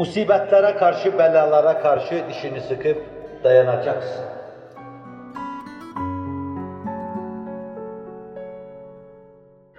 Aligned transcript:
Musibetlere 0.00 0.76
karşı, 0.76 1.18
belalara 1.18 1.80
karşı 1.80 2.24
dişini 2.28 2.60
sıkıp 2.60 3.04
dayanacaksın. 3.44 4.24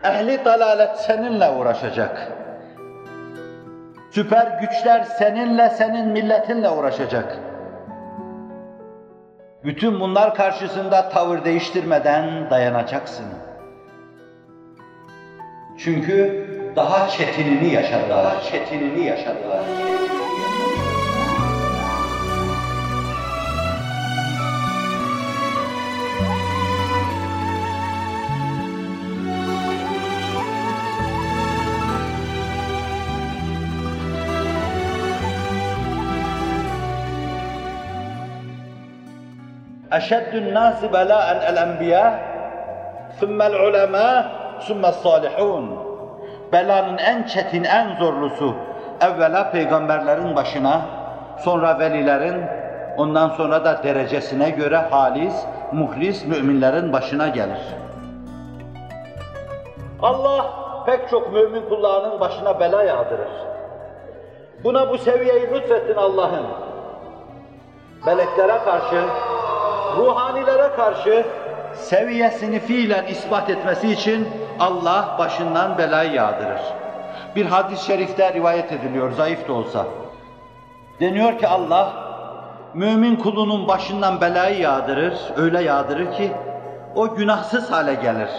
Ehli 0.04 0.46
dalalet 0.46 0.98
seninle 0.98 1.50
uğraşacak. 1.50 2.32
Süper 4.12 4.60
güçler 4.62 5.04
seninle, 5.04 5.70
senin 5.70 6.08
milletinle 6.08 6.70
uğraşacak. 6.70 7.38
Bütün 9.64 10.00
bunlar 10.00 10.36
karşısında 10.36 11.10
tavır 11.10 11.46
değiştirmeden 11.46 12.50
dayanacaksın. 12.50 13.26
Çünkü 15.78 16.61
daha 16.76 17.10
çetinini 17.10 17.74
yaşadılar. 17.74 18.24
Daha 18.24 18.42
çetinini 18.42 19.06
yaşadılar. 19.06 19.60
أشد 40.00 40.34
الناس 40.44 40.80
بلاء 40.86 41.28
الأنبياء 41.52 42.12
ثم 43.20 43.42
العلماء 43.42 44.18
ثم 44.68 44.86
الصالحون 44.86 45.91
Belanın 46.52 46.98
en 46.98 47.24
çetin, 47.24 47.64
en 47.64 47.96
zorlusu 47.96 48.56
evvela 49.02 49.52
peygamberlerin 49.52 50.36
başına, 50.36 50.82
sonra 51.40 51.80
velilerin, 51.80 52.44
ondan 52.98 53.30
sonra 53.30 53.66
da 53.66 53.84
derecesine 53.84 54.50
göre 54.50 54.78
halis, 54.78 55.36
muhlis 55.72 56.26
müminlerin 56.26 56.94
başına 56.94 57.28
gelir. 57.28 57.76
Allah 60.02 60.46
pek 60.86 61.10
çok 61.10 61.34
mümin 61.34 61.70
kullarının 61.70 62.20
başına 62.20 62.60
bela 62.60 62.84
yağdırır. 62.84 63.32
Buna 64.64 64.90
bu 64.90 64.98
seviyeyi 64.98 65.50
lütfettin 65.54 65.96
Allah'ın. 65.96 66.46
Meleklere 68.06 68.58
karşı, 68.66 69.04
ruhanilere 69.98 70.76
karşı 70.76 71.26
seviyesini 71.76 72.60
fiilen 72.60 73.06
ispat 73.06 73.50
etmesi 73.50 73.92
için 73.92 74.28
Allah 74.60 75.16
başından 75.20 75.78
belayı 75.78 76.12
yağdırır. 76.12 76.62
Bir 77.36 77.46
hadis-i 77.46 77.86
şerifte 77.86 78.34
rivayet 78.34 78.72
ediliyor, 78.72 79.12
zayıf 79.12 79.48
da 79.48 79.54
olsa. 79.54 79.86
Deniyor 81.00 81.40
ki 81.40 81.48
Allah, 81.48 81.94
mümin 82.74 83.16
kulunun 83.16 83.68
başından 83.68 84.22
belayı 84.22 84.60
yağdırır, 84.60 85.14
öyle 85.38 85.62
yağdırır 85.62 86.14
ki, 86.14 86.32
o 86.96 87.16
günahsız 87.16 87.72
hale 87.72 87.94
gelir. 87.94 88.30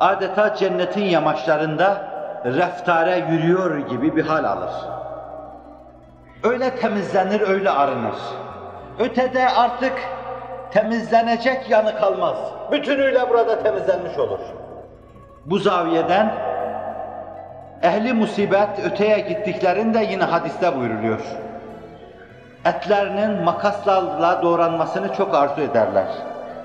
Adeta 0.00 0.54
cennetin 0.54 1.04
yamaçlarında 1.04 2.14
reftare 2.44 3.26
yürüyor 3.30 3.78
gibi 3.78 4.16
bir 4.16 4.26
hal 4.26 4.44
alır. 4.44 4.72
Öyle 6.42 6.76
temizlenir, 6.76 7.40
öyle 7.40 7.70
arınır. 7.70 8.16
Ötede 8.98 9.48
artık 9.48 9.92
temizlenecek 10.74 11.70
yanı 11.70 11.96
kalmaz. 11.98 12.36
Bütünüyle 12.72 13.30
burada 13.30 13.62
temizlenmiş 13.62 14.18
olur. 14.18 14.38
Bu 15.44 15.58
zaviyeden 15.58 16.32
ehli 17.82 18.12
musibet 18.12 18.78
öteye 18.84 19.20
gittiklerinde 19.20 20.06
yine 20.10 20.24
hadiste 20.24 20.76
buyuruluyor. 20.76 21.20
Etlerinin 22.64 23.44
makaslarla 23.44 24.42
doğranmasını 24.42 25.14
çok 25.14 25.34
arzu 25.34 25.60
ederler. 25.60 26.08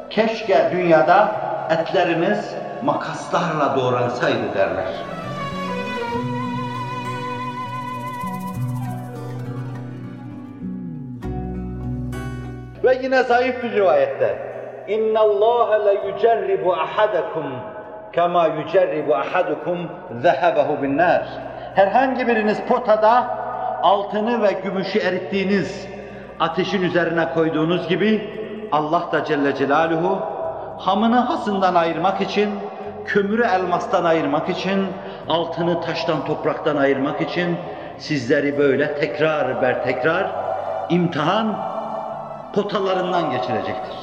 Keşke 0.10 0.70
dünyada 0.72 1.32
etlerimiz 1.70 2.56
makaslarla 2.84 3.76
doğransaydı 3.76 4.54
derler. 4.56 5.19
yine 13.02 13.24
zayıf 13.24 13.64
bir 13.64 13.72
rivayette. 13.72 14.38
İnna 14.88 15.20
Allah 15.20 15.86
la 15.86 15.92
yucerribu 15.92 16.74
ahadakum 16.74 17.46
kema 18.14 18.48
yucerribu 18.48 19.16
ahadukum 19.16 19.78
zehebehu 20.22 20.84
bin 20.84 20.98
nar. 20.98 21.24
Herhangi 21.76 22.28
biriniz 22.28 22.62
potada 22.62 23.28
altını 23.84 24.44
ve 24.44 24.52
gümüşü 24.64 25.00
erittiğiniz 25.00 25.88
ateşin 26.40 26.82
üzerine 26.82 27.34
koyduğunuz 27.34 27.88
gibi 27.88 28.30
Allah 28.72 29.04
da 29.12 29.26
Celle 29.26 29.56
Celaluhu 29.56 30.20
hamını 30.80 31.20
hasından 31.20 31.76
ayırmak 31.76 32.22
için, 32.22 32.50
kömürü 33.06 33.44
elmastan 33.44 34.04
ayırmak 34.04 34.50
için, 34.50 34.86
altını 35.30 35.82
taştan 35.82 36.26
topraktan 36.26 36.76
ayırmak 36.76 37.22
için 37.22 37.58
sizleri 37.98 38.58
böyle 38.58 38.96
tekrar 38.96 39.62
ber 39.62 39.84
tekrar 39.84 40.28
imtihan 40.90 41.79
potalarından 42.54 43.32
geçirecektir. 43.32 43.96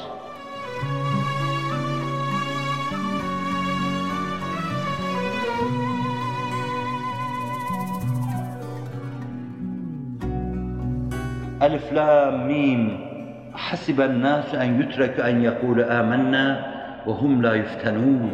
Elif 11.61 11.93
lam 11.93 12.45
mim 12.45 13.07
Hasiben 13.53 14.21
nasu 14.21 14.57
en 14.57 14.73
yutreku 14.73 15.21
en 15.21 15.39
yekulu 15.39 15.83
amennâ 15.91 16.71
ve 17.07 17.11
hum 17.11 17.43
la 17.43 17.55
yuftenûn. 17.55 18.31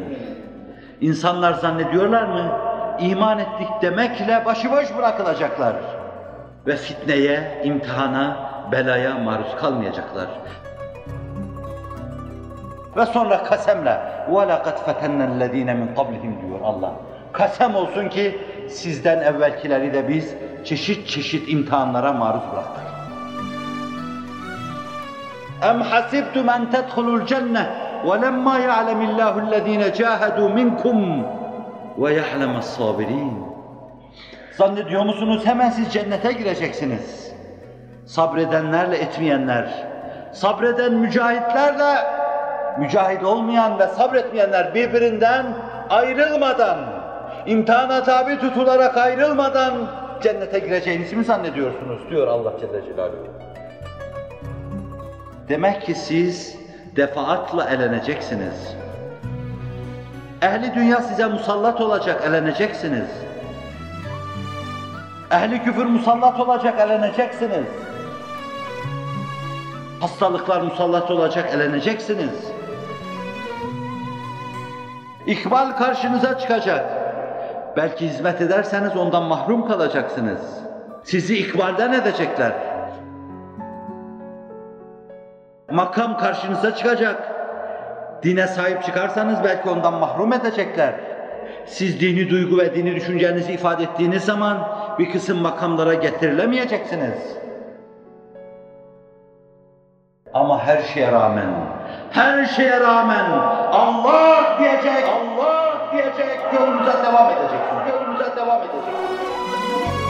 İnsanlar 1.01 1.53
zannediyorlar 1.53 2.23
mı? 2.23 2.51
İman 2.99 3.39
ettik 3.39 3.67
demekle 3.81 4.45
başıboş 4.45 4.97
bırakılacaklar. 4.97 5.75
Ve 6.67 6.75
fitneye, 6.75 7.61
imtihana, 7.63 8.52
belaya 8.72 9.14
maruz 9.14 9.56
kalmayacaklar. 9.60 10.26
Ve 12.96 13.06
sonra 13.06 13.42
kasemle 13.44 14.00
وَلَقَدْ 14.30 14.76
فَتَنَّ 14.86 15.20
الَّذ۪ينَ 15.30 15.70
مِنْ 15.80 15.94
قَبْلِهِمْ 15.96 16.32
diyor 16.42 16.60
Allah. 16.64 16.92
Kasem 17.32 17.74
olsun 17.74 18.08
ki 18.08 18.38
sizden 18.68 19.18
evvelkileri 19.18 19.94
de 19.94 20.08
biz 20.08 20.34
çeşit 20.64 21.08
çeşit 21.08 21.48
imtihanlara 21.48 22.12
maruz 22.12 22.42
bıraktık. 22.52 22.84
اَمْ 25.62 25.82
حَسِبْتُمْ 25.82 26.46
اَنْ 26.56 26.62
تَدْخُلُوا 26.74 27.16
الْجَنَّةِ 27.20 27.64
وَلَمَّا 28.08 28.54
يَعْلَمِ 28.68 29.00
اللّٰهُ 29.08 29.34
الَّذ۪ينَ 29.44 29.82
جَاهَدُوا 30.00 30.48
مِنْكُمْ 30.58 30.98
وَيَعْلَمَ 32.02 32.54
الصَّابِرِينَ 32.62 33.34
Zannediyor 34.58 35.04
musunuz 35.04 35.46
hemen 35.46 35.70
siz 35.70 35.92
cennete 35.92 36.32
gireceksiniz? 36.32 37.31
Sabredenlerle 38.05 38.97
etmeyenler, 38.97 39.87
sabreden 40.33 40.93
mücahitlerle 40.93 41.95
mücahit 42.79 43.23
olmayan 43.23 43.79
ve 43.79 43.87
sabretmeyenler 43.87 44.75
birbirinden 44.75 45.45
ayrılmadan, 45.89 46.77
imtihana 47.45 48.03
tabi 48.03 48.39
tutularak 48.39 48.97
ayrılmadan 48.97 49.73
cennete 50.23 50.59
gireceğinizi 50.59 51.15
mi 51.15 51.23
zannediyorsunuz? 51.23 52.09
diyor 52.09 52.27
Allah 52.27 52.53
Celle 52.59 52.85
Celaluhu. 52.85 53.27
Demek 55.49 55.81
ki 55.81 55.95
siz 55.95 56.57
defaatla 56.95 57.69
eleneceksiniz. 57.69 58.75
Ehli 60.41 60.75
dünya 60.75 61.01
size 61.01 61.25
musallat 61.25 61.81
olacak, 61.81 62.23
eleneceksiniz. 62.27 63.09
Ehli 65.31 65.63
küfür 65.63 65.85
musallat 65.85 66.39
olacak, 66.39 66.79
eleneceksiniz. 66.79 67.65
Hastalıklar 70.03 70.61
musallat 70.61 71.11
olacak, 71.11 71.53
eleneceksiniz. 71.53 72.51
İkbal 75.27 75.71
karşınıza 75.71 76.39
çıkacak. 76.39 76.85
Belki 77.77 78.07
hizmet 78.07 78.41
ederseniz 78.41 78.97
ondan 78.97 79.23
mahrum 79.23 79.67
kalacaksınız. 79.67 80.41
Sizi 81.03 81.37
ikbalden 81.37 81.93
edecekler. 81.93 82.53
Makam 85.71 86.17
karşınıza 86.17 86.75
çıkacak. 86.75 87.31
Dine 88.23 88.47
sahip 88.47 88.83
çıkarsanız 88.83 89.43
belki 89.43 89.69
ondan 89.69 89.93
mahrum 89.93 90.33
edecekler. 90.33 90.93
Siz 91.65 91.99
dini 91.99 92.29
duygu 92.29 92.57
ve 92.57 92.75
dini 92.75 92.95
düşüncenizi 92.95 93.53
ifade 93.53 93.83
ettiğiniz 93.83 94.23
zaman 94.23 94.57
bir 94.99 95.11
kısım 95.11 95.37
makamlara 95.37 95.93
getirilemeyeceksiniz. 95.93 97.42
Her 100.65 100.81
şeye 100.81 101.11
rağmen, 101.11 101.49
her 102.11 102.45
şeye 102.45 102.79
rağmen. 102.79 103.25
Allah 103.71 104.59
diyecek, 104.59 105.03
Allah 105.09 105.91
diyecek, 105.91 106.39
yolumuza 106.53 107.03
devam 107.03 107.29
edeceksiniz, 107.31 107.89
yolumuza 107.89 108.35
devam 108.35 108.61
edeceksiniz. 108.61 110.02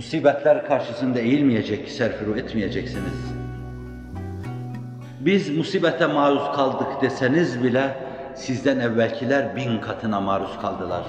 Musibetler 0.00 0.66
karşısında 0.66 1.18
eğilmeyecek, 1.18 1.88
serfiru 1.88 2.38
etmeyeceksiniz. 2.38 3.34
Biz 5.20 5.56
musibete 5.56 6.06
maruz 6.06 6.56
kaldık 6.56 7.02
deseniz 7.02 7.64
bile 7.64 7.96
sizden 8.34 8.80
evvelkiler 8.80 9.56
bin 9.56 9.80
katına 9.80 10.20
maruz 10.20 10.58
kaldılar. 10.62 11.02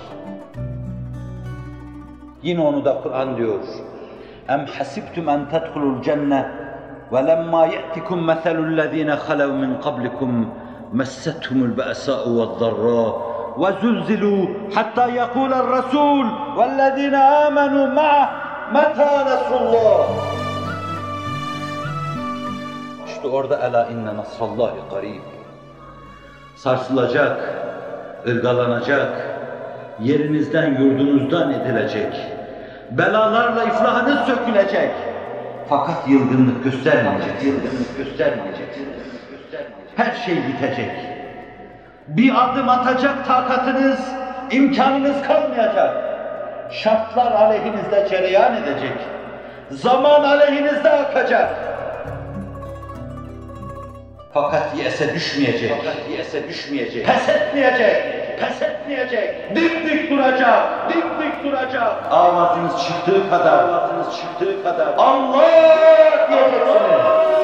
Yine 2.44 2.62
onu 2.62 2.86
da 2.86 3.02
Kur'an 3.04 3.38
diyor. 3.38 3.60
Em 4.50 4.66
hasibtum 4.66 5.30
en 5.30 5.50
tedhulul 5.50 6.02
cenne 6.02 6.52
ve 7.12 7.28
lemma 7.28 7.66
ye'tikum 7.66 8.26
meselul 8.26 8.78
lezine 8.78 9.14
halev 9.14 9.54
min 9.54 9.82
qablikum 9.82 10.50
messethumul 10.94 11.78
ve'd-dharra 11.78 13.14
ve 13.58 13.82
zulzilu 13.82 14.50
hatta 14.76 15.08
yekula'r 15.08 15.70
rasul 15.70 16.26
vellezine 16.58 17.18
amenu 17.18 17.94
ma'ah 17.94 18.41
meta 18.74 19.26
nasrullah. 19.26 20.08
İşte 23.08 23.28
orada 23.28 23.58
ela 23.68 23.88
inne 23.88 24.18
nasrallahi 24.18 24.80
garib. 24.92 25.22
Sarsılacak, 26.56 27.54
ırgalanacak, 28.28 29.40
yerinizden 30.00 30.72
yurdunuzdan 30.72 31.54
edilecek. 31.54 32.14
Belalarla 32.92 33.64
iflahınız 33.64 34.20
sökülecek. 34.20 34.92
Fakat 35.70 36.08
yılgınlık 36.08 36.64
göstermeyecek, 36.64 37.44
yılgınlık 37.44 37.98
göstermeyecek, 37.98 38.68
göstermeyecek. 39.30 39.76
Her 39.96 40.16
şey 40.16 40.36
bitecek. 40.48 40.92
Bir 42.08 42.44
adım 42.44 42.70
atacak 42.70 43.28
takatınız, 43.28 44.00
imkanınız 44.52 45.22
kalmayacak. 45.28 46.11
Şartlar 46.72 47.32
aleyhinizde 47.32 48.08
cereyan 48.10 48.56
edecek. 48.56 48.98
Zaman 49.72 50.24
aleyhinizde 50.24 50.90
akacak. 50.90 51.50
Fakat 54.34 54.64
yese 54.78 55.14
düşmeyecek. 55.14 55.72
Fakat 55.78 55.96
yese 56.18 56.48
düşmeyecek. 56.50 57.06
Pes 57.06 57.30
etmeyecek. 57.30 58.04
Pes 58.40 58.62
etmeyecek. 58.62 59.56
Dimdik 59.56 60.12
duracak. 60.12 60.90
Dimdik 60.90 61.44
duracak. 61.44 61.94
Avazınız 62.12 62.88
çıktığı 62.88 63.30
kadar. 63.30 63.64
Avazınız 63.64 64.16
çıktığı 64.22 64.64
kadar. 64.64 64.88
Allah 64.98 66.28
diyeceksiniz. 66.30 67.41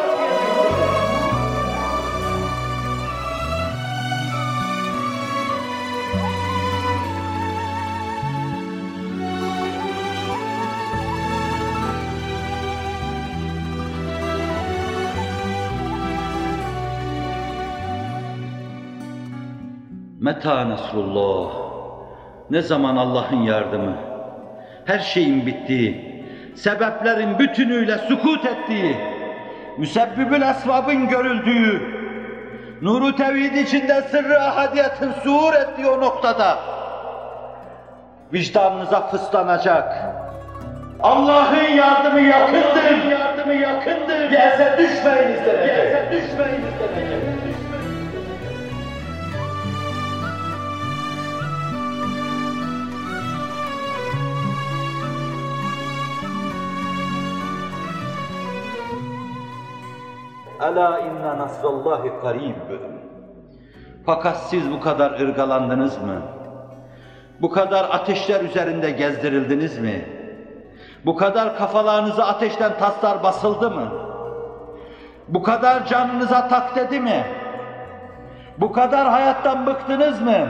Meta 20.27 20.69
nasrullah. 20.69 21.51
Ne 22.49 22.61
zaman 22.61 22.95
Allah'ın 22.95 23.41
yardımı? 23.41 23.95
Her 24.85 24.99
şeyin 24.99 25.45
bittiği, 25.45 26.23
sebeplerin 26.55 27.39
bütünüyle 27.39 27.97
sukut 27.97 28.45
ettiği, 28.45 28.97
müsebbibül 29.77 30.41
esbabın 30.41 31.09
görüldüğü, 31.09 31.81
nuru 32.81 33.15
tevhid 33.15 33.55
içinde 33.55 34.01
sırrı 34.01 34.41
ahadiyetin 34.41 35.11
suhur 35.23 35.53
ettiği 35.53 35.87
o 35.87 36.01
noktada 36.01 36.57
vicdanınıza 38.33 39.07
fıslanacak. 39.07 39.93
Allah'ın 41.03 41.71
yardımı 41.75 42.21
yakındır. 42.21 43.11
yardımı 43.11 43.53
yakındır. 43.53 44.29
Gelse 44.31 44.75
düşmeyiniz 44.77 45.45
denecek. 45.45 45.75
Gelse 45.75 46.07
düşmeyiniz 46.11 46.73
denecek. 46.79 47.36
Ela 60.61 60.99
inna 60.99 61.37
nasrallahi 61.37 62.11
karib. 62.21 62.55
Fakat 64.05 64.37
siz 64.37 64.71
bu 64.71 64.79
kadar 64.79 65.11
ırgalandınız 65.11 65.97
mı? 65.97 66.21
Bu 67.41 67.49
kadar 67.49 67.83
ateşler 67.83 68.41
üzerinde 68.41 68.91
gezdirildiniz 68.91 69.77
mi? 69.79 70.05
Bu 71.05 71.15
kadar 71.15 71.57
kafalarınıza 71.57 72.25
ateşten 72.25 72.71
taslar 72.79 73.23
basıldı 73.23 73.71
mı? 73.71 73.87
Bu 75.27 75.43
kadar 75.43 75.85
canınıza 75.85 76.47
tak 76.47 76.75
dedi 76.75 76.99
mi? 76.99 77.23
Bu 78.57 78.71
kadar 78.71 79.07
hayattan 79.07 79.65
bıktınız 79.65 80.21
mı? 80.21 80.47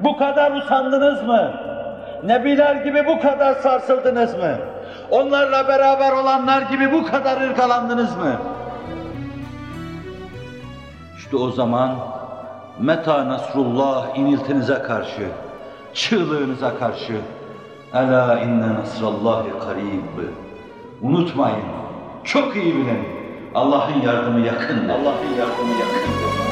Bu 0.00 0.16
kadar 0.16 0.52
usandınız 0.52 1.22
mı? 1.22 1.52
Nebiler 2.24 2.76
gibi 2.76 3.06
bu 3.06 3.20
kadar 3.20 3.54
sarsıldınız 3.54 4.34
mı? 4.34 4.54
Onlarla 5.10 5.68
beraber 5.68 6.12
olanlar 6.12 6.62
gibi 6.62 6.92
bu 6.92 7.06
kadar 7.06 7.40
ırgalandınız 7.40 8.16
mı? 8.16 8.32
İşte 11.26 11.36
o 11.36 11.50
zaman 11.50 11.96
meta 12.78 13.28
nasrullah 13.28 14.16
iniltinize 14.16 14.82
karşı, 14.82 15.28
çığlığınıza 15.94 16.78
karşı 16.78 17.20
Ela 17.94 18.40
inne 18.40 18.74
nasrallahi 18.74 19.48
karib. 19.64 20.28
Unutmayın, 21.02 21.64
çok 22.24 22.56
iyi 22.56 22.74
bilin. 22.74 23.08
Allah'ın 23.54 24.00
yardımı 24.00 24.40
yakın. 24.40 24.88
Allah'ın 24.88 25.34
yardımı 25.38 25.72
yakındır. 25.80 26.45